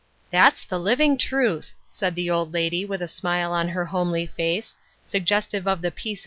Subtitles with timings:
[0.31, 4.73] "That's the living truth," said the old lady with a smile on her homely face,
[5.03, 6.19] suggestive of the peace 25O BELATED WORK.